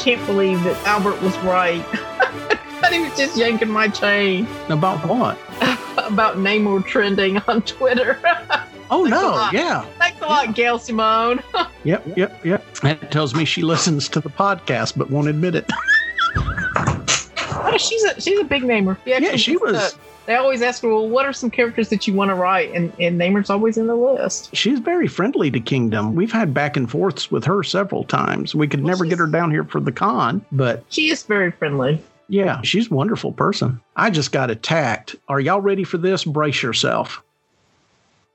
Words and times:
Can't 0.00 0.24
believe 0.26 0.62
that 0.64 0.76
Albert 0.86 1.20
was 1.22 1.36
right. 1.38 1.84
he 2.90 2.98
was 3.00 3.16
just 3.16 3.36
yanking 3.36 3.68
my 3.68 3.86
chain 3.86 4.48
About 4.68 5.06
what? 5.06 5.38
about 5.98 6.36
Namor 6.38 6.84
trending 6.84 7.38
on 7.46 7.62
Twitter. 7.62 8.18
Oh 8.90 9.04
no, 9.04 9.48
yeah. 9.52 9.82
Thanks 9.98 10.20
a 10.20 10.24
lot, 10.24 10.54
Gail 10.54 10.78
Simone. 10.78 11.42
Yep, 11.82 12.14
yep, 12.14 12.44
yep. 12.44 12.74
That 12.82 13.10
tells 13.10 13.34
me 13.34 13.46
she 13.46 13.62
listens 13.62 14.06
to 14.10 14.20
the 14.20 14.28
podcast 14.28 14.98
but 14.98 15.10
won't 15.10 15.28
admit 15.28 15.54
it. 15.54 15.64
Oh, 16.36 17.74
she's 17.78 18.04
a 18.04 18.20
she's 18.20 18.38
a 18.38 18.44
big 18.44 18.64
Namor. 18.64 18.98
Yeah, 19.06 19.36
she 19.36 19.56
was 19.56 19.96
They 20.30 20.36
always 20.36 20.62
ask 20.62 20.82
her, 20.82 20.88
"Well, 20.88 21.08
what 21.08 21.26
are 21.26 21.32
some 21.32 21.50
characters 21.50 21.88
that 21.88 22.06
you 22.06 22.14
want 22.14 22.28
to 22.30 22.36
write?" 22.36 22.72
And 22.72 22.92
and 23.00 23.18
Namor's 23.18 23.50
always 23.50 23.76
in 23.76 23.88
the 23.88 23.96
list. 23.96 24.54
she's 24.54 24.78
very 24.78 25.08
friendly 25.08 25.50
to 25.50 25.58
Kingdom. 25.58 26.14
We've 26.14 26.30
had 26.30 26.54
back 26.54 26.76
and 26.76 26.88
forths 26.88 27.32
with 27.32 27.44
her 27.46 27.64
several 27.64 28.04
times. 28.04 28.54
We 28.54 28.68
could 28.68 28.84
Well, 28.84 28.92
never 28.92 29.04
get 29.06 29.18
her 29.18 29.26
down 29.26 29.50
here 29.50 29.64
for 29.64 29.80
the 29.80 29.90
con, 29.90 30.42
but 30.52 30.84
She 30.88 31.10
is 31.10 31.24
very 31.24 31.50
friendly. 31.50 32.00
yeah, 32.28 32.60
she's 32.62 32.88
a 32.92 32.94
wonderful 32.94 33.32
person. 33.32 33.80
I 33.96 34.10
just 34.10 34.30
got 34.30 34.52
attacked. 34.52 35.16
Are 35.28 35.40
y'all 35.40 35.60
ready 35.60 35.82
for 35.82 35.98
this? 35.98 36.22
Brace 36.22 36.62
yourself. 36.62 37.24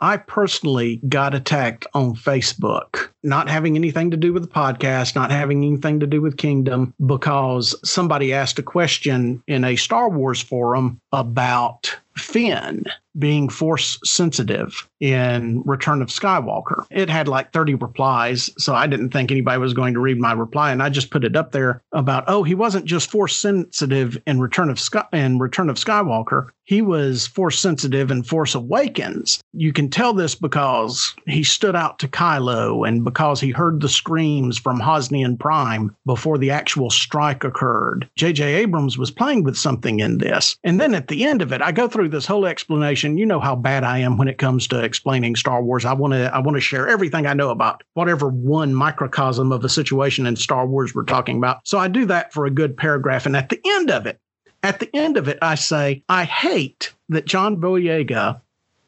I 0.02 0.18
personally 0.18 1.00
got 1.08 1.34
attacked 1.34 1.88
on 1.94 2.14
Facebook, 2.16 3.08
not 3.26 3.50
having 3.50 3.76
anything 3.76 4.12
to 4.12 4.18
do 4.18 4.32
with 4.32 4.44
the 4.44 4.50
podcast, 4.50 5.16
not 5.16 5.32
having 5.32 5.64
anything 5.64 6.00
to 6.00 6.08
do 6.08 6.22
with 6.22 6.38
Kingdom, 6.38 6.94
because 7.06 7.76
somebody 7.84 8.34
asked 8.34 8.60
a 8.60 8.64
question 8.64 9.44
in 9.48 9.64
a 9.64 9.76
Star 9.76 10.10
Wars 10.10 10.42
forum 10.42 11.02
about 11.12 11.98
Finn 12.18 12.86
being 13.18 13.50
force 13.50 13.98
sensitive 14.04 14.88
in 15.00 15.62
Return 15.66 16.02
of 16.02 16.10
Skywalker. 16.10 16.86
It 16.90 17.10
had 17.10 17.28
like 17.28 17.54
30 17.54 17.76
replies, 17.76 18.50
so 18.58 18.74
I 18.76 18.88
didn't 18.88 19.12
think 19.12 19.32
anybody 19.32 19.60
was 19.60 19.74
going 19.74 19.94
to 19.94 20.00
read 20.00 20.20
my 20.20 20.34
reply, 20.34 20.72
and 20.72 20.84
I 20.84 20.90
just 20.90 21.12
put 21.12 21.24
it 21.24 21.36
up 21.36 21.52
there 21.52 21.82
about, 21.94 22.26
oh, 22.28 22.44
he 22.44 22.56
wasn't 22.56 22.86
just 22.86 23.10
force 23.10 23.36
sensitive 23.36 24.18
in 24.28 24.40
Return 24.40 24.70
of 24.70 24.80
Sky 24.80 25.06
in 25.14 25.40
Return 25.40 25.70
of 25.70 25.78
Skywalker. 25.78 26.50
He 26.66 26.82
was 26.82 27.28
force 27.28 27.60
sensitive 27.60 28.12
in 28.12 28.24
Force 28.24 28.56
Awakens. 28.56 29.40
You 29.54 29.72
can 29.72 29.90
tell 29.90 30.14
this 30.14 30.36
because 30.36 31.14
he 31.28 31.44
stood 31.44 31.76
out 31.76 32.00
to 32.00 32.08
Kylo 32.08 32.88
and 32.88 33.04
because 33.16 33.40
he 33.40 33.52
heard 33.52 33.80
the 33.80 33.88
screams 33.88 34.58
from 34.58 34.78
Hosnian 34.78 35.40
Prime 35.40 35.96
before 36.06 36.38
the 36.38 36.52
actual 36.52 36.90
strike 36.90 37.46
occurred. 37.46 38.10
J.J. 38.18 38.56
Abrams 38.56 38.98
was 38.98 39.10
playing 39.10 39.44
with 39.44 39.58
something 39.58 40.02
in 40.02 40.18
this. 40.18 40.58
And 40.66 40.82
then 40.82 40.94
at 40.94 41.08
the 41.08 41.24
end 41.24 41.42
of 41.42 41.54
it, 41.54 41.62
I 41.62 41.72
go 41.72 41.88
through 41.88 42.10
this 42.10 42.26
whole 42.26 42.46
explanation. 42.46 43.18
You 43.18 43.26
know 43.26 43.40
how 43.40 43.56
bad 43.56 43.86
I 43.86 44.00
am 44.00 44.18
when 44.18 44.28
it 44.28 44.38
comes 44.38 44.68
to 44.68 44.84
explaining 44.84 45.38
Star 45.38 45.64
Wars. 45.64 45.86
I 45.86 45.94
want 45.94 46.14
to 46.14 46.30
I 46.36 46.40
want 46.40 46.58
to 46.58 46.62
share 46.62 46.90
everything 46.90 47.26
I 47.26 47.34
know 47.34 47.52
about 47.52 47.84
whatever 47.94 48.28
one 48.28 48.76
microcosm 48.76 49.54
of 49.54 49.64
a 49.64 49.70
situation 49.70 50.26
in 50.26 50.36
Star 50.36 50.68
Wars 50.68 50.94
we're 50.94 51.04
talking 51.04 51.38
about. 51.38 51.66
So 51.66 51.78
I 51.78 51.88
do 51.88 52.06
that 52.08 52.34
for 52.34 52.46
a 52.46 52.52
good 52.52 52.76
paragraph 52.76 53.26
and 53.26 53.38
at 53.38 53.48
the 53.48 53.62
end 53.66 53.92
of 53.92 54.06
it, 54.06 54.20
at 54.62 54.80
the 54.80 54.94
end 54.94 55.16
of 55.16 55.28
it, 55.28 55.38
I 55.42 55.56
say, 55.56 56.04
I 56.10 56.26
hate 56.26 56.94
that 57.10 57.26
John 57.26 57.58
Boyega 57.58 58.42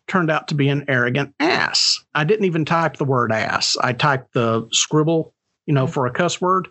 turned 0.07 0.31
out 0.31 0.47
to 0.47 0.55
be 0.55 0.69
an 0.69 0.85
arrogant 0.87 1.33
ass. 1.39 2.03
I 2.15 2.23
didn't 2.23 2.45
even 2.45 2.65
type 2.65 2.97
the 2.97 3.05
word 3.05 3.31
ass. 3.31 3.77
I 3.81 3.93
typed 3.93 4.33
the 4.33 4.67
scribble, 4.71 5.33
you 5.65 5.73
know, 5.73 5.87
for 5.87 6.05
a 6.05 6.11
cuss 6.11 6.41
word. 6.41 6.67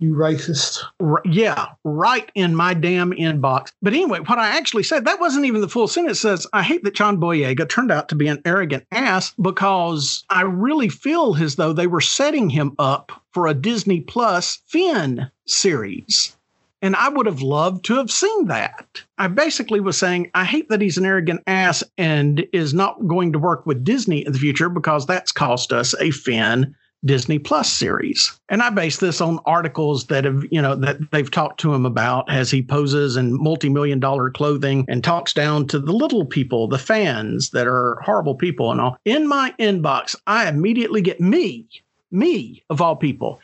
You 0.00 0.14
racist. 0.14 0.78
R- 0.98 1.20
yeah, 1.26 1.66
right 1.84 2.30
in 2.34 2.56
my 2.56 2.72
damn 2.72 3.12
inbox. 3.12 3.72
But 3.82 3.92
anyway, 3.92 4.20
what 4.20 4.38
I 4.38 4.56
actually 4.56 4.82
said, 4.82 5.04
that 5.04 5.20
wasn't 5.20 5.44
even 5.44 5.60
the 5.60 5.68
full 5.68 5.88
sentence. 5.88 6.18
It 6.18 6.20
says, 6.22 6.46
I 6.54 6.62
hate 6.62 6.84
that 6.84 6.94
John 6.94 7.18
Boyega 7.18 7.68
turned 7.68 7.92
out 7.92 8.08
to 8.08 8.14
be 8.14 8.26
an 8.26 8.40
arrogant 8.46 8.86
ass 8.90 9.34
because 9.38 10.24
I 10.30 10.42
really 10.42 10.88
feel 10.88 11.36
as 11.36 11.56
though 11.56 11.74
they 11.74 11.86
were 11.86 12.00
setting 12.00 12.48
him 12.48 12.74
up 12.78 13.12
for 13.32 13.46
a 13.46 13.52
Disney 13.52 14.00
Plus 14.00 14.60
Finn 14.66 15.30
series. 15.46 16.34
And 16.82 16.96
I 16.96 17.08
would 17.08 17.26
have 17.26 17.42
loved 17.42 17.84
to 17.86 17.96
have 17.96 18.10
seen 18.10 18.46
that. 18.46 19.02
I 19.18 19.28
basically 19.28 19.80
was 19.80 19.98
saying, 19.98 20.30
I 20.34 20.44
hate 20.44 20.68
that 20.70 20.80
he's 20.80 20.96
an 20.96 21.04
arrogant 21.04 21.42
ass 21.46 21.84
and 21.98 22.46
is 22.52 22.72
not 22.72 23.06
going 23.06 23.32
to 23.32 23.38
work 23.38 23.66
with 23.66 23.84
Disney 23.84 24.24
in 24.24 24.32
the 24.32 24.38
future 24.38 24.68
because 24.68 25.06
that's 25.06 25.32
cost 25.32 25.72
us 25.72 25.94
a 26.00 26.10
Finn 26.10 26.74
Disney 27.04 27.38
Plus 27.38 27.70
series. 27.72 28.38
And 28.48 28.62
I 28.62 28.70
base 28.70 28.98
this 28.98 29.20
on 29.20 29.40
articles 29.46 30.06
that 30.06 30.24
have, 30.24 30.44
you 30.50 30.60
know, 30.60 30.74
that 30.76 31.10
they've 31.10 31.30
talked 31.30 31.60
to 31.60 31.72
him 31.72 31.86
about 31.86 32.30
as 32.30 32.50
he 32.50 32.62
poses 32.62 33.16
in 33.16 33.42
multi-million 33.42 34.00
dollar 34.00 34.30
clothing 34.30 34.84
and 34.88 35.02
talks 35.02 35.32
down 35.32 35.66
to 35.68 35.78
the 35.78 35.92
little 35.92 36.26
people, 36.26 36.68
the 36.68 36.78
fans 36.78 37.50
that 37.50 37.66
are 37.66 37.98
horrible 38.02 38.34
people 38.34 38.70
and 38.70 38.80
all. 38.80 38.98
In 39.04 39.26
my 39.26 39.54
inbox, 39.58 40.14
I 40.26 40.48
immediately 40.48 41.00
get 41.00 41.20
me, 41.20 41.66
me 42.10 42.62
of 42.68 42.82
all 42.82 42.96
people, 42.96 43.40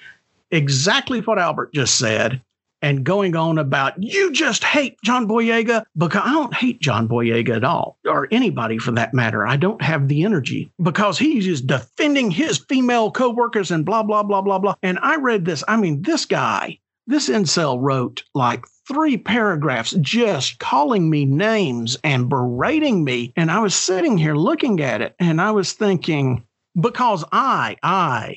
exactly 0.50 1.20
what 1.20 1.38
Albert 1.38 1.72
just 1.72 1.98
said 1.98 2.42
and 2.86 3.02
going 3.02 3.34
on 3.34 3.58
about 3.58 4.00
you 4.00 4.30
just 4.30 4.62
hate 4.62 4.96
John 5.02 5.26
Boyega 5.26 5.84
because 5.96 6.22
I 6.24 6.30
don't 6.30 6.54
hate 6.54 6.80
John 6.80 7.08
Boyega 7.08 7.56
at 7.56 7.64
all, 7.64 7.98
or 8.06 8.28
anybody 8.30 8.78
for 8.78 8.92
that 8.92 9.12
matter. 9.12 9.44
I 9.44 9.56
don't 9.56 9.82
have 9.82 10.06
the 10.06 10.22
energy 10.22 10.70
because 10.80 11.18
he's 11.18 11.46
just 11.46 11.66
defending 11.66 12.30
his 12.30 12.58
female 12.58 13.10
coworkers 13.10 13.72
and 13.72 13.84
blah 13.84 14.04
blah 14.04 14.22
blah 14.22 14.40
blah 14.40 14.60
blah. 14.60 14.76
And 14.84 15.00
I 15.02 15.16
read 15.16 15.44
this. 15.44 15.64
I 15.66 15.76
mean, 15.76 16.02
this 16.02 16.26
guy, 16.26 16.78
this 17.08 17.28
incel 17.28 17.76
wrote 17.80 18.22
like 18.36 18.64
three 18.86 19.16
paragraphs 19.16 19.90
just 20.00 20.60
calling 20.60 21.10
me 21.10 21.24
names 21.24 21.98
and 22.04 22.28
berating 22.28 23.02
me. 23.02 23.32
And 23.34 23.50
I 23.50 23.58
was 23.58 23.74
sitting 23.74 24.16
here 24.16 24.36
looking 24.36 24.80
at 24.80 25.02
it 25.02 25.16
and 25.18 25.40
I 25.40 25.50
was 25.50 25.72
thinking, 25.72 26.46
because 26.80 27.24
I, 27.32 27.78
I 27.82 28.36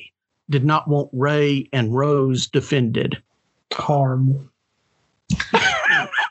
did 0.50 0.64
not 0.64 0.88
want 0.88 1.10
Rey 1.12 1.68
and 1.72 1.94
Rose 1.94 2.48
defended. 2.48 3.22
Horrible. 3.74 4.48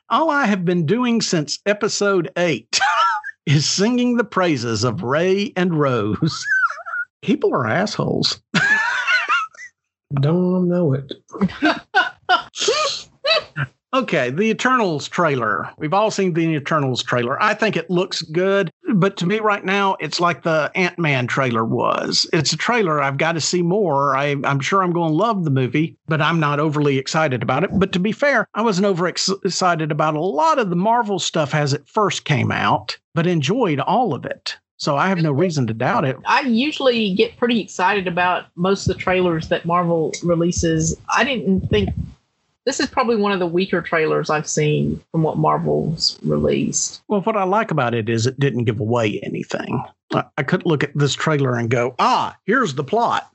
All 0.10 0.30
I 0.30 0.46
have 0.46 0.66
been 0.66 0.86
doing 0.86 1.22
since 1.22 1.60
episode 1.66 2.32
eight 2.38 2.80
is 3.46 3.68
singing 3.68 4.18
the 4.18 4.24
praises 4.24 4.84
of 4.84 5.04
Rey 5.04 5.54
and 5.56 5.80
Rose. 5.80 6.46
People 7.22 7.54
are 7.54 7.68
assholes. 7.68 8.42
Don't 10.22 10.68
know 10.68 10.94
it. 10.94 11.14
Okay, 13.94 14.30
the 14.30 14.44
Eternals 14.44 15.08
trailer. 15.08 15.70
We've 15.78 15.94
all 15.94 16.12
seen 16.12 16.34
the 16.34 16.56
Eternals 16.56 17.02
trailer. 17.04 17.42
I 17.42 17.54
think 17.54 17.76
it 17.76 17.90
looks 17.90 18.22
good, 18.22 18.72
but 18.96 19.18
to 19.18 19.26
me 19.26 19.40
right 19.40 19.64
now, 19.64 19.96
it's 20.00 20.20
like 20.20 20.44
the 20.44 20.72
Ant 20.76 20.98
Man 20.98 21.28
trailer 21.28 21.66
was. 21.66 22.28
It's 22.34 22.54
a 22.54 22.58
trailer. 22.58 23.02
I've 23.02 23.18
got 23.18 23.34
to 23.34 23.42
see 23.42 23.62
more. 23.62 24.16
I, 24.16 24.36
I'm 24.44 24.60
sure 24.60 24.84
I'm 24.84 24.94
going 24.94 25.12
to 25.12 25.16
love 25.16 25.44
the 25.44 25.52
movie, 25.52 25.98
but 26.08 26.22
I'm 26.22 26.40
not 26.40 26.60
overly 26.60 26.98
excited 26.98 27.44
about 27.44 27.64
it. 27.64 27.70
But 27.74 27.92
to 27.94 28.00
be 28.00 28.12
fair, 28.12 28.48
I 28.54 28.62
wasn't 28.62 28.88
over 28.88 29.08
ex- 29.08 29.32
excited 29.44 29.92
about 29.92 30.16
a 30.16 30.22
lot 30.22 30.60
of 30.60 30.70
the 30.70 30.76
Marvel 30.76 31.20
stuff 31.20 31.54
as 31.54 31.74
it 31.74 31.88
first 31.88 32.26
came 32.26 32.52
out, 32.52 32.98
but 33.14 33.28
enjoyed 33.28 33.80
all 33.80 34.14
of 34.14 34.26
it. 34.26 34.58
So 34.78 34.96
I 34.96 35.10
have 35.10 35.22
no 35.22 35.34
reason 35.34 35.68
to 35.68 35.74
doubt 35.74 36.06
it. 36.06 36.16
I 36.26 36.42
usually 36.42 37.14
get 37.14 37.36
pretty 37.36 37.60
excited 37.60 38.08
about 38.08 38.46
most 38.56 38.88
of 38.88 38.96
the 38.96 39.02
trailers 39.02 39.50
that 39.50 39.66
Marvel 39.66 40.14
releases. 40.24 40.96
I 41.10 41.26
didn't 41.26 41.68
think 41.68 41.90
this 42.70 42.80
is 42.80 42.86
probably 42.86 43.16
one 43.16 43.32
of 43.32 43.40
the 43.40 43.48
weaker 43.48 43.82
trailers 43.82 44.30
I've 44.30 44.48
seen 44.48 45.02
from 45.12 45.24
what 45.24 45.40
Marvel's 45.40 46.20
released. 46.22 47.02
Well, 47.08 47.22
what 47.22 47.36
I 47.36 47.44
like 47.44 47.72
about 47.72 47.96
it 47.96 48.10
is 48.10 48.28
it 48.28 48.40
didn't 48.40 48.66
give 48.66 48.80
away 48.80 49.20
anything. 49.24 49.84
I, 50.14 50.26
I 50.38 50.44
could 50.44 50.64
look 50.68 50.84
at 50.84 50.96
this 50.96 51.16
trailer 51.16 51.58
and 51.58 51.72
go, 51.72 51.96
ah, 51.98 52.38
here's 52.46 52.76
the 52.76 52.84
plot. 52.84 53.28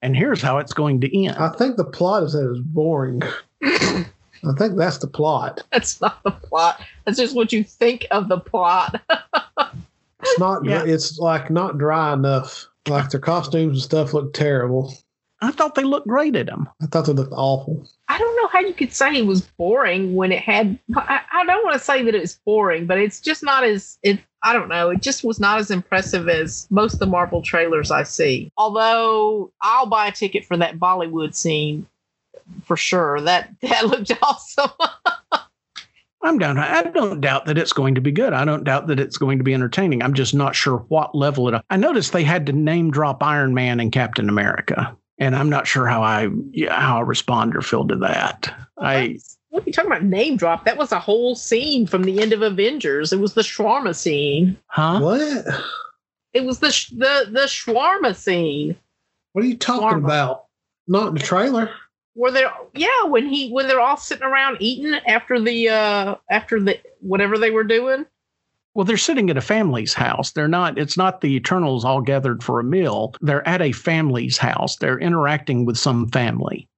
And 0.00 0.16
here's 0.16 0.40
how 0.40 0.58
it's 0.58 0.72
going 0.72 1.00
to 1.00 1.24
end. 1.24 1.38
I 1.38 1.48
think 1.48 1.76
the 1.76 1.84
plot 1.84 2.22
is 2.22 2.34
that 2.34 2.48
it's 2.48 2.60
boring. 2.60 3.20
I 3.64 4.52
think 4.56 4.76
that's 4.76 4.98
the 4.98 5.08
plot. 5.08 5.64
That's 5.72 6.00
not 6.00 6.22
the 6.22 6.30
plot. 6.30 6.80
That's 7.04 7.18
just 7.18 7.34
what 7.34 7.52
you 7.52 7.64
think 7.64 8.06
of 8.12 8.28
the 8.28 8.38
plot. 8.38 9.02
It's 10.22 10.38
not. 10.38 10.64
Yeah. 10.64 10.84
It's 10.84 11.18
like 11.18 11.50
not 11.50 11.78
dry 11.78 12.12
enough. 12.12 12.68
Like 12.86 13.10
their 13.10 13.18
costumes 13.18 13.72
and 13.72 13.82
stuff 13.82 14.14
look 14.14 14.34
terrible. 14.34 14.94
I 15.42 15.52
thought 15.52 15.74
they 15.74 15.84
looked 15.84 16.06
great 16.06 16.36
at 16.36 16.46
them. 16.46 16.68
I 16.82 16.86
thought 16.86 17.06
they 17.06 17.12
looked 17.12 17.32
awful. 17.34 17.88
I 18.08 18.18
don't 18.18 18.36
know 18.36 18.48
how 18.48 18.60
you 18.60 18.74
could 18.74 18.92
say 18.92 19.16
it 19.16 19.26
was 19.26 19.42
boring 19.42 20.14
when 20.14 20.32
it 20.32 20.42
had. 20.42 20.78
I, 20.96 21.20
I 21.32 21.46
don't 21.46 21.64
want 21.64 21.78
to 21.78 21.84
say 21.84 22.02
that 22.02 22.14
it 22.14 22.20
was 22.20 22.38
boring, 22.44 22.86
but 22.86 22.98
it's 22.98 23.20
just 23.20 23.42
not 23.42 23.64
as 23.64 23.98
it. 24.02 24.18
I 24.42 24.52
don't 24.52 24.68
know. 24.68 24.90
It 24.90 25.02
just 25.02 25.24
was 25.24 25.38
not 25.40 25.58
as 25.58 25.70
impressive 25.70 26.28
as 26.28 26.66
most 26.70 26.94
of 26.94 26.98
the 26.98 27.06
Marvel 27.06 27.42
trailers 27.42 27.90
I 27.90 28.02
see. 28.02 28.50
Although 28.56 29.52
I'll 29.62 29.86
buy 29.86 30.08
a 30.08 30.12
ticket 30.12 30.44
for 30.44 30.56
that 30.56 30.78
Bollywood 30.78 31.34
scene 31.34 31.86
for 32.64 32.76
sure. 32.76 33.20
That 33.20 33.50
that 33.62 33.86
looked 33.86 34.12
awesome. 34.22 34.70
I'm 36.22 36.38
down. 36.38 36.58
I 36.58 36.82
don't 36.82 37.22
doubt 37.22 37.46
that 37.46 37.56
it's 37.56 37.72
going 37.72 37.94
to 37.94 38.00
be 38.02 38.12
good. 38.12 38.34
I 38.34 38.44
don't 38.44 38.64
doubt 38.64 38.88
that 38.88 39.00
it's 39.00 39.16
going 39.16 39.38
to 39.38 39.44
be 39.44 39.54
entertaining. 39.54 40.02
I'm 40.02 40.12
just 40.12 40.34
not 40.34 40.54
sure 40.54 40.78
what 40.88 41.14
level 41.14 41.48
it. 41.48 41.64
I 41.70 41.76
noticed 41.78 42.12
they 42.12 42.24
had 42.24 42.44
to 42.46 42.52
name 42.52 42.90
drop 42.90 43.22
Iron 43.22 43.54
Man 43.54 43.80
and 43.80 43.90
Captain 43.90 44.28
America, 44.28 44.94
and 45.20 45.36
I'm 45.36 45.48
not 45.48 45.66
sure 45.68 45.86
how 45.86 46.02
I 46.02 46.28
yeah, 46.50 46.78
how 46.80 46.98
I 46.98 47.02
respond 47.02 47.54
or 47.56 47.62
feel 47.62 47.86
to 47.86 47.96
that. 47.96 48.52
I 48.78 49.18
what 49.50 49.62
are 49.62 49.66
you 49.66 49.72
talking 49.72 49.90
about? 49.90 50.02
Name 50.04 50.36
drop? 50.36 50.64
That 50.64 50.76
was 50.76 50.90
a 50.92 50.98
whole 51.00 51.34
scene 51.36 51.86
from 51.86 52.02
the 52.04 52.20
end 52.20 52.32
of 52.32 52.42
Avengers. 52.42 53.12
It 53.12 53.20
was 53.20 53.34
the 53.34 53.42
shawarma 53.42 53.94
scene. 53.94 54.56
huh? 54.66 54.98
What? 55.00 55.44
It 56.32 56.44
was 56.44 56.60
the 56.60 56.70
sh- 56.72 56.90
the 56.90 57.26
the 57.30 57.46
shawarma 57.46 58.14
scene. 58.16 58.76
What 59.32 59.44
are 59.44 59.48
you 59.48 59.56
talking 59.56 59.98
Shawarma. 60.00 60.04
about? 60.04 60.44
Not 60.88 61.08
in 61.08 61.14
the 61.14 61.20
trailer. 61.20 61.70
were 62.16 62.30
there 62.32 62.52
yeah 62.74 63.04
when 63.04 63.26
he 63.28 63.50
when 63.50 63.68
they're 63.68 63.80
all 63.80 63.96
sitting 63.96 64.24
around 64.24 64.56
eating 64.60 64.94
after 65.06 65.40
the 65.40 65.68
uh 65.68 66.14
after 66.30 66.58
the 66.60 66.78
whatever 67.00 67.38
they 67.38 67.50
were 67.50 67.62
doing 67.64 68.04
Well, 68.74 68.84
they're 68.84 68.96
sitting 68.96 69.30
at 69.30 69.36
a 69.36 69.40
family's 69.40 69.94
house. 69.94 70.32
They're 70.32 70.46
not, 70.48 70.78
it's 70.78 70.96
not 70.96 71.20
the 71.20 71.34
Eternals 71.34 71.84
all 71.84 72.00
gathered 72.00 72.42
for 72.42 72.60
a 72.60 72.64
meal. 72.64 73.14
They're 73.20 73.46
at 73.46 73.60
a 73.62 73.72
family's 73.72 74.38
house. 74.38 74.76
They're 74.76 74.98
interacting 74.98 75.64
with 75.66 75.76
some 75.76 76.08
family. 76.08 76.68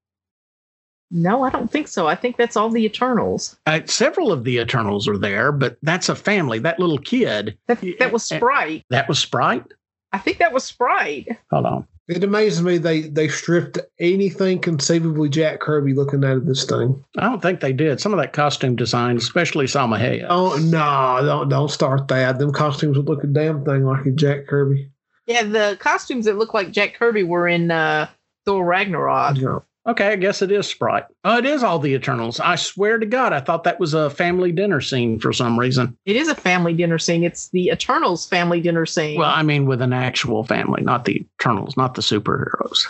no 1.10 1.42
i 1.44 1.50
don't 1.50 1.70
think 1.70 1.86
so 1.88 2.06
i 2.08 2.14
think 2.14 2.38
that's 2.38 2.56
all 2.56 2.70
the 2.70 2.86
eternals 2.86 3.56
Uh, 3.66 3.80
several 3.84 4.32
of 4.32 4.44
the 4.44 4.58
Eternals 4.58 5.06
are 5.06 5.18
there, 5.18 5.52
but 5.52 5.76
that's 5.82 6.08
a 6.08 6.14
family. 6.16 6.58
That 6.58 6.80
little 6.80 6.96
kid, 6.98 7.58
that, 7.66 7.84
that 7.98 8.12
was 8.12 8.24
sprite 8.24 8.84
that 8.88 9.08
was 9.08 9.18
Sprite. 9.18 9.66
I 10.12 10.18
think 10.18 10.38
that 10.38 10.52
was 10.52 10.64
sprite 10.64 11.28
Hold 11.50 11.66
on. 11.66 11.86
It 12.08 12.24
amazes 12.24 12.62
me 12.62 12.78
they 12.78 13.02
they 13.02 13.28
stripped 13.28 13.78
anything 14.00 14.58
conceivably 14.58 15.28
Jack 15.28 15.60
Kirby 15.60 15.94
looking 15.94 16.24
out 16.24 16.36
of 16.36 16.46
this 16.46 16.64
thing. 16.64 17.02
I 17.16 17.28
don't 17.28 17.40
think 17.40 17.60
they 17.60 17.72
did. 17.72 18.00
Some 18.00 18.12
of 18.12 18.18
that 18.18 18.32
costume 18.32 18.74
design, 18.74 19.16
especially 19.16 19.66
Salma 19.66 19.98
Hayek. 20.00 20.26
Oh 20.28 20.56
no, 20.58 21.24
don't 21.24 21.48
don't 21.48 21.70
start 21.70 22.08
that. 22.08 22.40
Them 22.40 22.52
costumes 22.52 22.96
would 22.96 23.08
look 23.08 23.22
a 23.22 23.28
damn 23.28 23.64
thing 23.64 23.84
like 23.86 24.04
a 24.04 24.10
Jack 24.10 24.48
Kirby. 24.48 24.90
yeah 25.26 25.44
the 25.44 25.76
costumes 25.80 26.24
that 26.24 26.36
look 26.36 26.52
like 26.52 26.72
jack 26.72 26.94
kirby 26.94 27.22
were 27.22 27.46
in 27.46 27.70
uh 27.70 28.08
thor 28.44 28.64
ragnarok 28.64 29.36
No. 29.36 29.64
Okay, 29.84 30.08
I 30.12 30.16
guess 30.16 30.42
it 30.42 30.52
is 30.52 30.68
Sprite. 30.68 31.06
Oh, 31.24 31.38
it 31.38 31.44
is 31.44 31.64
all 31.64 31.80
the 31.80 31.94
Eternals. 31.94 32.38
I 32.38 32.54
swear 32.54 32.98
to 32.98 33.06
God, 33.06 33.32
I 33.32 33.40
thought 33.40 33.64
that 33.64 33.80
was 33.80 33.94
a 33.94 34.10
family 34.10 34.52
dinner 34.52 34.80
scene 34.80 35.18
for 35.18 35.32
some 35.32 35.58
reason. 35.58 35.96
it 36.04 36.14
is 36.14 36.28
a 36.28 36.36
family 36.36 36.72
dinner 36.72 36.98
scene 36.98 37.24
it's 37.24 37.48
the 37.48 37.68
eternals 37.70 38.26
family 38.26 38.60
dinner 38.60 38.86
scene 38.86 39.18
Well, 39.18 39.30
I 39.30 39.42
mean, 39.42 39.66
with 39.66 39.82
an 39.82 39.92
actual 39.92 40.44
family, 40.44 40.82
not 40.82 41.04
the 41.04 41.26
Eternals, 41.40 41.76
not 41.76 41.94
the 41.94 42.02
superheroes. 42.02 42.86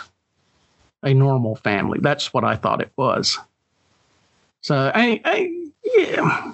A 1.01 1.13
normal 1.13 1.55
family. 1.55 1.99
That's 2.01 2.31
what 2.31 2.43
I 2.43 2.55
thought 2.55 2.81
it 2.81 2.91
was. 2.95 3.39
So, 4.61 4.91
I, 4.93 5.19
I, 5.25 5.69
yeah. 5.83 6.53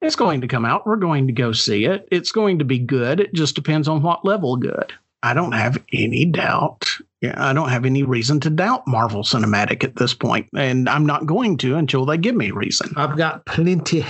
It's 0.00 0.16
going 0.16 0.40
to 0.40 0.48
come 0.48 0.64
out. 0.64 0.86
We're 0.86 0.96
going 0.96 1.26
to 1.26 1.32
go 1.32 1.52
see 1.52 1.84
it. 1.84 2.08
It's 2.10 2.32
going 2.32 2.58
to 2.60 2.64
be 2.64 2.78
good. 2.78 3.20
It 3.20 3.34
just 3.34 3.54
depends 3.54 3.88
on 3.88 4.02
what 4.02 4.24
level 4.24 4.56
good. 4.56 4.92
I 5.22 5.34
don't 5.34 5.52
have 5.52 5.82
any 5.92 6.24
doubt. 6.24 6.86
Yeah, 7.20 7.34
I 7.36 7.52
don't 7.52 7.68
have 7.68 7.84
any 7.84 8.02
reason 8.02 8.40
to 8.40 8.50
doubt 8.50 8.86
Marvel 8.86 9.22
Cinematic 9.22 9.84
at 9.84 9.96
this 9.96 10.14
point, 10.14 10.48
and 10.56 10.88
I'm 10.88 11.06
not 11.06 11.26
going 11.26 11.56
to 11.58 11.76
until 11.76 12.04
they 12.04 12.18
give 12.18 12.34
me 12.34 12.50
reason. 12.50 12.92
I've 12.96 13.16
got 13.16 13.46
plenty. 13.46 14.04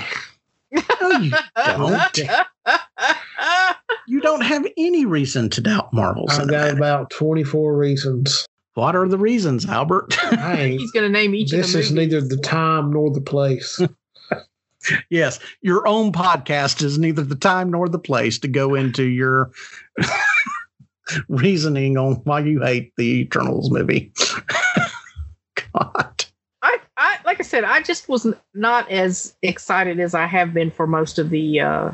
No, 0.72 1.18
you 1.20 1.30
don't. 1.66 2.18
You 4.06 4.20
don't 4.20 4.40
have 4.40 4.66
any 4.78 5.04
reason 5.04 5.50
to 5.50 5.60
doubt 5.60 5.92
Marvel 5.92 6.24
I've 6.30 6.48
got 6.48 6.70
about 6.70 7.10
twenty 7.10 7.44
four 7.44 7.76
reasons. 7.76 8.46
What 8.74 8.96
are 8.96 9.06
the 9.06 9.18
reasons, 9.18 9.66
Albert? 9.66 10.14
He's 10.56 10.90
gonna 10.92 11.10
name 11.10 11.34
each 11.34 11.50
this 11.50 11.68
of 11.68 11.72
the 11.74 11.78
is 11.80 11.92
neither 11.92 12.20
the 12.22 12.38
time 12.38 12.92
nor 12.92 13.10
the 13.10 13.20
place. 13.20 13.80
yes, 15.10 15.38
your 15.60 15.86
own 15.86 16.12
podcast 16.12 16.82
is 16.82 16.98
neither 16.98 17.22
the 17.22 17.34
time 17.36 17.70
nor 17.70 17.88
the 17.88 17.98
place 17.98 18.38
to 18.40 18.48
go 18.48 18.74
into 18.74 19.04
your 19.04 19.50
reasoning 21.28 21.96
on 21.96 22.14
why 22.24 22.40
you 22.40 22.60
hate 22.62 22.92
the 22.96 23.20
Eternals 23.20 23.70
movie. 23.70 24.12
God. 25.74 26.24
I, 26.62 26.78
I 26.96 27.18
like 27.24 27.40
I 27.40 27.42
said, 27.42 27.64
I 27.64 27.82
just 27.82 28.08
was 28.08 28.26
not 28.54 28.90
as 28.90 29.34
excited 29.42 30.00
as 30.00 30.14
I 30.14 30.26
have 30.26 30.54
been 30.54 30.70
for 30.70 30.86
most 30.86 31.18
of 31.18 31.30
the 31.30 31.60
uh 31.60 31.92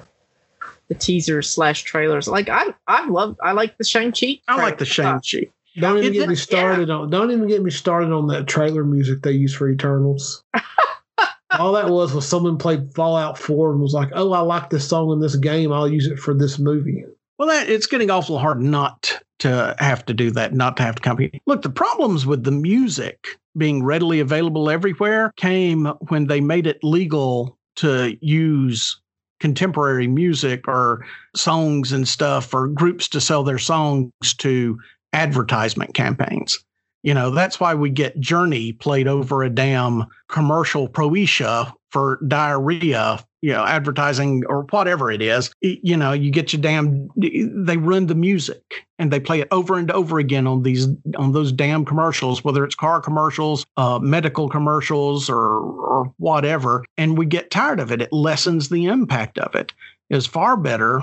the 0.89 0.95
teasers 0.95 1.49
slash 1.49 1.83
trailers. 1.83 2.29
Like 2.29 2.49
I 2.49 2.75
I 2.87 3.07
love 3.09 3.37
I 3.43 3.53
like 3.53 3.79
the 3.79 3.85
Shang 3.85 4.13
Chi. 4.13 4.41
I 4.49 4.57
like 4.57 4.79
the 4.79 4.85
Shang-Chi. 4.85 5.47
Don't 5.79 5.99
even 5.99 6.13
Is 6.13 6.19
get 6.19 6.29
me 6.29 6.35
started 6.35 6.91
on. 6.91 7.11
Don't 7.11 7.31
even 7.31 7.47
get 7.47 7.63
me 7.63 7.71
started 7.71 8.11
on 8.11 8.27
that 8.29 8.47
trailer 8.47 8.85
music 8.85 9.23
they 9.23 9.33
use 9.33 9.55
for 9.55 9.71
Eternals. 9.71 10.43
All 11.59 11.73
that 11.73 11.89
was 11.89 12.13
was 12.13 12.27
someone 12.27 12.59
played 12.59 12.93
Fallout 12.95 13.39
Four 13.39 13.73
and 13.73 13.81
was 13.81 13.95
like, 13.95 14.11
"Oh, 14.13 14.33
I 14.33 14.41
like 14.41 14.71
this 14.71 14.89
song 14.89 15.13
in 15.13 15.21
this 15.21 15.37
game. 15.37 15.73
I'll 15.73 15.89
use 15.89 16.07
it 16.07 16.19
for 16.19 16.35
this 16.35 16.59
movie." 16.59 17.05
Well, 17.39 17.49
that, 17.49 17.69
it's 17.69 17.87
getting 17.87 18.11
awful 18.11 18.39
hard 18.39 18.61
not 18.61 19.21
to 19.41 19.77
have 19.79 20.05
to 20.07 20.15
do 20.15 20.31
that, 20.33 20.55
not 20.55 20.77
to 20.77 20.83
have 20.83 20.97
to 20.97 21.03
copy. 21.03 21.41
Look, 21.47 21.63
the 21.63 21.71
problems 21.71 22.27
with 22.27 22.45
the 22.45 22.51
music 22.51 23.39
being 23.57 23.85
readily 23.85 24.21
available 24.21 24.69
everywhere 24.69 25.33
came 25.37 25.87
when 26.09 26.27
they 26.27 26.41
made 26.41 26.67
it 26.67 26.83
legal 26.83 27.57
to 27.77 28.17
use 28.21 29.01
contemporary 29.41 30.09
music 30.09 30.67
or 30.67 31.07
songs 31.37 31.93
and 31.93 32.09
stuff 32.09 32.53
or 32.53 32.67
groups 32.67 33.09
to 33.09 33.21
sell 33.21 33.45
their 33.45 33.59
songs 33.59 34.11
to 34.39 34.79
advertisement 35.13 35.95
campaigns. 35.95 36.59
You 37.05 37.15
know, 37.15 37.31
that's 37.31 37.61
why 37.61 37.75
we 37.75 37.91
get 37.91 38.19
Journey 38.19 38.73
played 38.73 39.07
over 39.07 39.45
a 39.45 39.51
damn 39.51 40.07
commercial 40.29 40.89
Proetia 40.89 41.73
for 41.91 42.19
diarrhea, 42.27 43.25
you 43.41 43.53
know, 43.53 43.65
advertising 43.65 44.45
or 44.49 44.63
whatever 44.71 45.11
it 45.11 45.23
is. 45.23 45.53
You 45.61 45.97
know, 45.97 46.13
you 46.13 46.31
get 46.31 46.53
your 46.53 46.63
damn 46.63 47.09
they 47.17 47.77
run 47.77 48.07
the 48.07 48.15
music 48.15 48.87
and 48.99 49.13
they 49.13 49.21
play 49.21 49.41
it 49.41 49.49
over 49.51 49.77
and 49.79 49.91
over 49.91 50.19
again 50.19 50.47
on 50.47 50.63
these 50.63 50.89
on 51.17 51.33
those 51.33 51.53
damn 51.53 51.85
commercials, 51.85 52.43
whether 52.43 52.65
it's 52.65 52.75
car 52.75 53.01
commercials, 53.01 53.65
uh, 53.77 53.99
medical 54.01 54.49
commercials, 54.49 55.31
or 55.31 55.39
or 55.39 56.13
whatever, 56.19 56.85
and 56.97 57.17
we 57.17 57.27
get 57.27 57.51
tired 57.51 57.81
of 57.81 57.93
it. 57.93 58.03
It 58.03 58.13
lessens 58.13 58.69
the 58.69 58.87
impact 58.87 59.39
of 59.39 59.55
it. 59.55 59.73
It's 60.11 60.27
far 60.27 60.57
better 60.57 61.03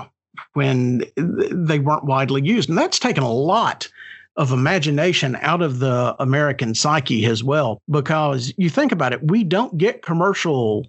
when 0.52 1.04
they 1.16 1.78
weren't 1.78 2.04
widely 2.04 2.42
used, 2.42 2.68
and 2.68 2.76
that's 2.76 2.98
taken 2.98 3.22
a 3.22 3.32
lot 3.32 3.88
of 4.36 4.52
imagination 4.52 5.36
out 5.40 5.62
of 5.62 5.78
the 5.78 6.14
American 6.18 6.74
psyche 6.74 7.24
as 7.24 7.42
well. 7.42 7.80
Because 7.90 8.52
you 8.58 8.68
think 8.68 8.92
about 8.92 9.14
it, 9.14 9.30
we 9.30 9.44
don't 9.44 9.78
get 9.78 10.02
commercial 10.02 10.86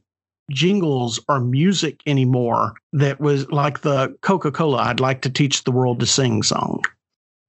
jingles 0.51 1.19
or 1.27 1.39
music 1.39 2.01
anymore 2.05 2.73
that 2.93 3.19
was 3.19 3.49
like 3.51 3.81
the 3.81 4.15
Coca 4.21 4.51
Cola, 4.51 4.83
I'd 4.83 4.99
like 4.99 5.21
to 5.21 5.29
teach 5.29 5.63
the 5.63 5.71
world 5.71 5.99
to 5.99 6.05
sing 6.05 6.43
song. 6.43 6.83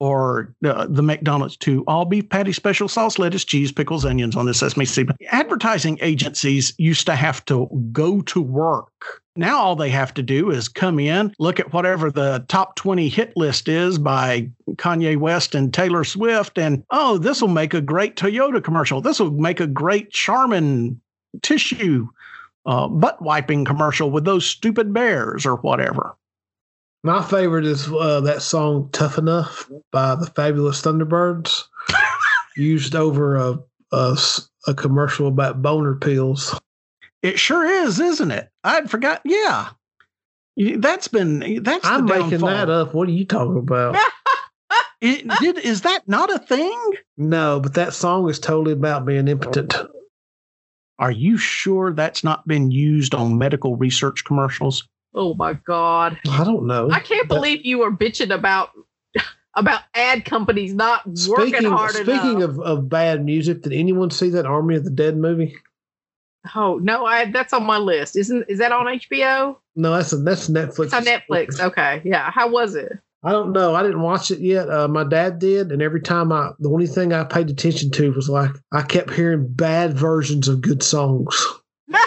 Or 0.01 0.55
the, 0.61 0.87
the 0.89 1.03
McDonald's 1.03 1.57
to 1.59 1.83
all 1.89 2.05
beef 2.05 2.29
patty, 2.29 2.53
special 2.53 2.87
sauce, 2.87 3.19
lettuce, 3.19 3.45
cheese, 3.45 3.73
pickles, 3.73 4.05
onions 4.05 4.37
on 4.37 4.47
the 4.47 4.55
sesame 4.55 4.85
seed. 4.85 5.11
Advertising 5.33 5.99
agencies 6.01 6.73
used 6.79 7.07
to 7.07 7.17
have 7.17 7.45
to 7.47 7.69
go 7.91 8.21
to 8.23 8.41
work. 8.41 9.23
Now 9.35 9.59
all 9.59 9.75
they 9.75 9.91
have 9.91 10.15
to 10.15 10.23
do 10.23 10.51
is 10.51 10.69
come 10.69 11.01
in, 11.01 11.35
look 11.41 11.59
at 11.59 11.73
whatever 11.73 12.13
the 12.13 12.45
top 12.47 12.77
20 12.77 13.09
hit 13.09 13.33
list 13.37 13.69
is 13.69 13.99
by 13.99 14.49
Kanye 14.77 15.17
West 15.17 15.57
and 15.57 15.75
Taylor 15.75 16.05
Swift, 16.05 16.59
and 16.59 16.85
oh, 16.91 17.19
this 17.19 17.41
will 17.41 17.49
make 17.49 17.75
a 17.75 17.81
great 17.81 18.15
Toyota 18.15 18.63
commercial. 18.63 19.01
This 19.01 19.19
will 19.19 19.33
make 19.33 19.59
a 19.59 19.67
great 19.67 20.11
Charmin 20.11 21.01
tissue 21.43 22.09
uh, 22.69 22.87
butt 22.87 23.21
wiping 23.23 23.65
commercial 23.65 24.11
with 24.11 24.27
those 24.27 24.45
stupid 24.45 24.93
bears 24.93 25.47
or 25.47 25.57
whatever. 25.57 26.15
My 27.03 27.23
favorite 27.23 27.65
is 27.65 27.89
uh, 27.91 28.21
that 28.21 28.43
song 28.43 28.91
"Tough 28.93 29.17
Enough" 29.17 29.71
by 29.91 30.15
the 30.15 30.27
Fabulous 30.27 30.83
Thunderbirds, 30.83 31.63
used 32.57 32.95
over 32.95 33.37
a 33.37 33.59
a 33.91 34.75
commercial 34.75 35.29
about 35.29 35.63
boner 35.63 35.95
pills. 35.95 36.59
It 37.23 37.39
sure 37.39 37.65
is, 37.65 37.99
isn't 37.99 38.31
it? 38.31 38.51
I'd 38.63 38.91
forgot. 38.91 39.23
Yeah, 39.25 39.71
that's 40.77 41.09
been 41.09 41.63
that's. 41.63 41.87
I'm 41.87 42.07
the 42.07 42.15
making 42.15 42.31
downfall. 42.31 42.49
that 42.51 42.71
up. 42.71 42.95
What 42.95 43.09
are 43.09 43.13
you 43.13 43.25
talking 43.25 43.59
about? 43.59 43.97
It, 45.01 45.29
did 45.39 45.59
is 45.59 45.83
that 45.83 46.09
not 46.09 46.35
a 46.35 46.41
thing? 46.41 46.93
no, 47.17 47.61
but 47.61 47.75
that 47.75 47.95
song 47.95 48.29
is 48.29 48.41
totally 48.41 48.73
about 48.73 49.07
being 49.07 49.29
impotent. 49.29 49.77
Are 50.99 51.11
you 51.13 51.37
sure 51.39 51.93
that's 51.93 52.25
not 52.25 52.47
been 52.47 52.71
used 52.71 53.15
on 53.15 53.39
medical 53.39 53.77
research 53.77 54.25
commercials? 54.25 54.89
Oh 55.15 55.35
my 55.35 55.55
god. 55.55 56.19
I 56.29 56.45
don't 56.45 56.67
know. 56.67 56.91
I 56.91 57.01
can't 57.01 57.29
But 57.29 57.37
believe 57.37 57.65
you 57.65 57.79
were 57.79 57.91
bitching 57.93 58.35
about 58.35 58.71
about 59.55 59.83
ad 59.95 60.25
companies 60.25 60.75
not 60.75 61.07
working 61.07 61.49
Speaking 61.49 61.65
hard 61.65 61.93
speaking 61.93 62.43
enough. 62.43 62.51
of, 62.51 62.61
of 62.61 62.89
bad 62.89 63.25
music, 63.25 63.63
did 63.63 63.73
anyone 63.73 64.11
see 64.11 64.29
that 64.31 64.47
Army 64.47 64.77
of 64.77 64.85
the 64.85 64.91
Dead 64.91 65.17
movie? 65.17 65.57
oh 66.55 66.79
no, 66.79 67.05
I 67.05 67.31
that's 67.31 67.53
on 67.53 67.65
my 67.65 67.79
list. 67.79 68.17
Isn't 68.17 68.45
is 68.49 68.59
that 68.59 68.73
on 68.73 68.87
HBO? 68.87 69.57
No, 69.77 69.93
that's 69.95 70.13
a, 70.13 70.17
that's 70.19 70.49
Netflix. 70.49 70.85
It's 70.87 70.95
on 70.95 71.05
Netflix. 71.05 71.61
Okay. 71.61 72.03
Yeah. 72.05 72.31
How 72.31 72.49
was 72.49 72.75
it? 72.75 72.99
I 73.25 73.33
don't 73.33 73.53
know. 73.53 73.75
I 73.75 73.83
didn't 73.83 74.03
watch 74.03 74.31
it 74.31 74.39
yet. 74.39 74.71
Uh, 74.71 74.87
my 74.87 75.03
dad 75.03 75.39
did, 75.41 75.73
and 75.73 75.83
every 75.83 76.01
time 76.01 76.31
I, 76.33 76.51
the 76.61 76.71
only 76.71 76.87
thing 76.87 77.13
I 77.13 77.25
paid 77.25 77.51
attention 77.51 77.91
to 77.93 78.13
was 78.13 78.29
like 78.29 78.53
I 78.73 78.83
kept 78.83 79.13
hearing 79.13 79.49
bad 79.49 79.95
versions 79.95 80.49
of 80.49 80.61
good 80.61 80.83
songs. 80.83 81.47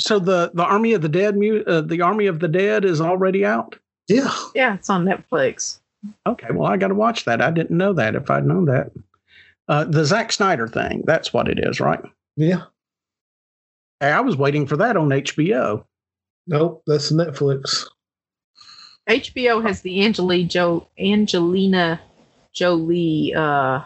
So 0.00 0.18
the 0.18 0.50
the 0.54 0.64
Army 0.64 0.94
of 0.94 1.02
the 1.02 1.08
Dead 1.08 1.34
uh, 1.66 1.82
the 1.82 2.00
Army 2.00 2.26
of 2.26 2.40
the 2.40 2.48
Dead 2.48 2.84
is 2.84 3.00
already 3.00 3.44
out. 3.44 3.78
Yeah, 4.08 4.34
yeah, 4.54 4.74
it's 4.74 4.90
on 4.90 5.04
Netflix. 5.04 5.78
Okay, 6.26 6.48
well 6.52 6.66
I 6.66 6.76
got 6.76 6.88
to 6.88 6.94
watch 6.94 7.26
that. 7.26 7.42
I 7.42 7.50
didn't 7.50 7.76
know 7.76 7.92
that. 7.92 8.14
If 8.14 8.30
I'd 8.30 8.46
known 8.46 8.64
that, 8.64 8.90
uh, 9.68 9.84
the 9.84 10.04
Zack 10.04 10.32
Snyder 10.32 10.66
thing. 10.66 11.04
That's 11.06 11.32
what 11.32 11.48
it 11.48 11.60
is, 11.62 11.80
right? 11.80 12.00
yeah. 12.36 12.62
Hey, 14.00 14.10
I 14.12 14.20
was 14.20 14.36
waiting 14.36 14.66
for 14.66 14.78
that 14.78 14.96
on 14.96 15.10
HBO. 15.10 15.84
Nope, 16.46 16.82
that's 16.86 17.12
Netflix. 17.12 17.86
HBO 19.10 19.62
has 19.62 19.82
the 19.82 20.04
Angelina 20.04 20.48
Jo 20.48 20.86
Angelina 20.98 22.00
Jolie 22.52 23.34
uh 23.34 23.82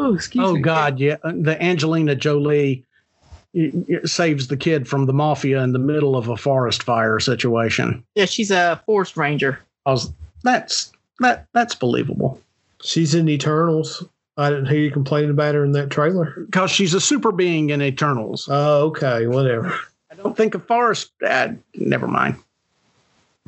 Oh, 0.00 0.14
excuse 0.14 0.46
oh 0.46 0.54
me. 0.54 0.60
God, 0.60 1.00
yeah, 1.00 1.16
the 1.24 1.60
Angelina 1.60 2.14
Jolie 2.14 2.84
it, 3.52 3.74
it 3.88 4.08
saves 4.08 4.46
the 4.46 4.56
kid 4.56 4.86
from 4.86 5.06
the 5.06 5.12
mafia 5.12 5.62
in 5.62 5.72
the 5.72 5.78
middle 5.78 6.16
of 6.16 6.28
a 6.28 6.36
forest 6.36 6.84
fire 6.84 7.18
situation. 7.18 8.04
Yeah, 8.14 8.26
she's 8.26 8.50
a 8.50 8.80
forest 8.86 9.16
ranger. 9.16 9.58
I 9.86 9.90
was 9.90 10.12
that's 10.44 10.92
that 11.18 11.48
that's 11.52 11.74
believable 11.74 12.40
She's 12.82 13.14
in 13.14 13.28
Eternals. 13.28 14.04
I 14.36 14.50
didn't 14.50 14.66
hear 14.66 14.78
you 14.78 14.90
complaining 14.90 15.30
about 15.30 15.54
her 15.56 15.64
in 15.64 15.72
that 15.72 15.90
trailer. 15.90 16.46
because 16.46 16.70
she's 16.70 16.94
a 16.94 17.00
super 17.00 17.32
being 17.32 17.70
in 17.70 17.82
Eternals. 17.82 18.48
Oh, 18.48 18.86
okay, 18.86 19.26
whatever. 19.26 19.76
I 20.10 20.14
don't 20.14 20.36
think 20.36 20.54
a 20.54 20.60
forest. 20.60 21.10
Uh, 21.26 21.54
never 21.74 22.06
mind. 22.06 22.36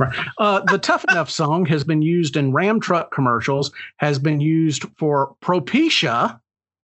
Right. 0.00 0.26
Uh, 0.38 0.60
the 0.60 0.78
Tough 0.78 1.04
Enough 1.04 1.30
song 1.30 1.66
has 1.66 1.84
been 1.84 2.02
used 2.02 2.36
in 2.36 2.52
Ram 2.52 2.80
truck 2.80 3.12
commercials, 3.12 3.70
has 3.98 4.18
been 4.18 4.40
used 4.40 4.84
for 4.98 5.36
Propecia, 5.42 6.40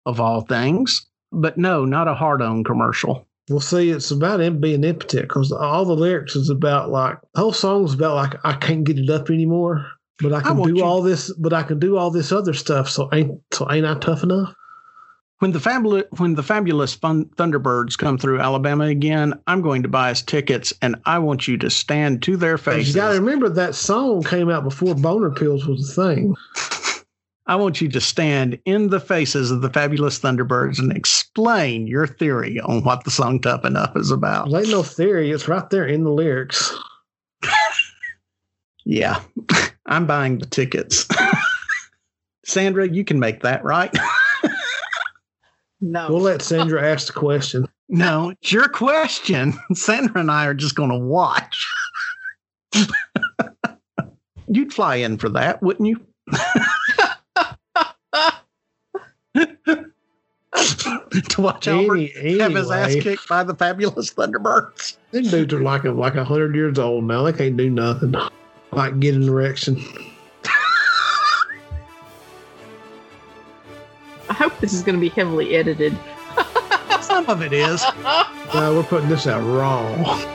of 0.07 0.21
all 0.21 0.43
things, 0.43 1.07
but 1.33 1.57
no, 1.57 1.85
not 1.85 2.09
a 2.09 2.15
hard 2.15 2.43
on 2.43 2.65
commercial. 2.65 3.27
Well, 3.49 3.61
see, 3.61 3.91
it's 3.91 4.11
about 4.11 4.41
him 4.41 4.61
being 4.61 4.85
impotent 4.85 5.29
because 5.29 5.53
all 5.53 5.85
the 5.85 5.95
lyrics 5.95 6.35
is 6.35 6.51
about 6.51 6.91
like 6.91 7.19
the 7.35 7.41
whole 7.41 7.53
song's 7.53 7.95
about 7.95 8.15
like 8.15 8.35
I 8.45 8.55
can't 8.55 8.85
get 8.85 8.99
it 8.99 9.11
up 9.11 9.31
anymore, 9.31 9.87
but 10.19 10.33
I 10.33 10.41
can 10.41 10.57
want 10.57 10.75
do 10.75 10.79
you- 10.81 10.85
all 10.85 11.03
this, 11.03 11.33
but 11.35 11.53
I 11.53 11.63
can 11.63 11.79
do 11.79 11.97
all 11.99 12.11
this 12.11 12.33
other 12.33 12.55
stuff. 12.55 12.89
So 12.89 13.09
ain't 13.13 13.39
so 13.53 13.71
ain't 13.71 13.87
I 13.87 13.95
tough 13.99 14.23
enough? 14.23 14.55
When 15.45 15.53
the 15.53 15.61
fabulous 15.61 16.05
when 16.17 16.37
the 16.37 16.43
fabulous 16.43 16.95
fun- 16.95 17.27
Thunderbirds 17.37 17.99
come 17.99 18.17
through 18.17 18.41
Alabama 18.41 18.85
again, 18.85 19.39
I'm 19.47 19.61
going 19.61 19.83
to 19.83 19.91
buy 19.91 20.11
us 20.11 20.23
tickets, 20.23 20.73
and 20.81 20.97
I 21.05 21.19
want 21.19 21.47
you 21.47 21.59
to 21.59 21.69
stand 21.69 22.23
to 22.23 22.39
their 22.39 22.57
faces. 22.57 22.95
You 22.95 23.03
got 23.03 23.13
to 23.13 23.21
remember 23.21 23.51
that 23.51 23.75
song 23.75 24.23
came 24.23 24.49
out 24.49 24.65
before 24.65 24.95
boner 24.95 25.31
pills 25.31 25.67
was 25.67 25.99
a 25.99 26.15
thing. 26.15 26.35
I 27.47 27.57
want 27.57 27.83
you 27.83 27.91
to 27.91 28.01
stand 28.01 28.59
in 28.65 28.89
the 28.89 29.01
faces 29.01 29.51
of 29.51 29.61
the 29.61 29.69
fabulous 29.69 30.19
Thunderbirds 30.19 30.79
and 30.79 30.91
explain 30.97 31.87
your 31.89 32.07
theory 32.07 32.59
on 32.61 32.83
what 32.83 33.05
the 33.05 33.11
song 33.11 33.39
"Tough 33.39 33.67
Enough" 33.67 33.99
is 33.99 34.11
about. 34.11 34.47
Ain't 34.47 34.71
no 34.71 34.83
theory; 34.83 35.31
it's 35.31 35.47
right 35.47 35.69
there 35.69 35.85
in 35.85 36.05
the 36.05 36.11
lyrics. 36.11 36.75
Yeah, 38.87 39.23
I'm 39.87 40.07
buying 40.07 40.39
the 40.39 40.47
tickets. 40.47 41.07
Sandra, 42.45 42.87
you 42.87 43.03
can 43.03 43.19
make 43.19 43.43
that, 43.43 43.65
right? 43.65 43.91
No. 45.85 46.09
We'll 46.09 46.21
let 46.21 46.41
Sandra 46.41 46.83
ask 46.83 47.09
the 47.09 47.13
question. 47.13 47.69
no, 47.91 48.31
it's 48.31 48.51
your 48.51 48.69
question. 48.69 49.53
Sandra 49.75 50.19
and 50.19 50.31
I 50.31 50.47
are 50.47 50.55
just 50.55 50.75
going 50.75 50.89
to 50.89 50.99
watch. 50.99 51.71
You'd 54.49 54.73
fly 54.73 54.97
in 54.97 55.19
for 55.19 55.29
that, 55.29 55.63
wouldn't 55.63 55.87
you? 55.87 56.01
to 59.35 59.93
watch 61.39 61.69
Albert 61.69 62.11
Any, 62.17 62.39
have 62.39 62.55
his 62.55 62.71
ass 62.71 62.95
kicked 62.95 63.29
by 63.29 63.45
the 63.45 63.55
fabulous 63.55 64.15
Thunderbirds. 64.15 64.97
These 65.11 65.31
dudes 65.31 65.53
are 65.53 65.61
like 65.61 65.85
a, 65.85 65.91
like 65.91 66.15
a 66.15 66.25
hundred 66.25 66.55
years 66.55 66.79
old 66.79 67.05
now. 67.05 67.25
They 67.25 67.35
can't 67.35 67.59
do 67.59 67.69
nothing. 67.69 68.15
Like 68.73 69.01
get 69.01 69.15
an 69.15 69.29
erection. 69.29 69.85
This 74.65 74.73
is 74.73 74.83
going 74.83 74.95
to 74.95 75.01
be 75.01 75.11
heavily 75.11 75.55
edited. 75.57 75.95
Some 77.03 77.29
of 77.29 77.43
it 77.43 77.53
is. 77.53 77.85
No, 78.55 78.75
we're 78.75 78.83
putting 78.83 79.11
this 79.11 79.27
out 79.27 79.43
raw. 79.43 80.34